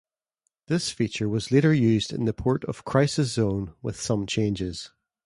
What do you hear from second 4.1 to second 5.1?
changes.